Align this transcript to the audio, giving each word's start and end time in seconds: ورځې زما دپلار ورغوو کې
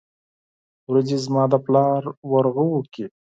ورځې 0.89 1.17
زما 1.25 1.43
دپلار 1.53 2.01
ورغوو 2.31 2.79
کې 2.93 3.05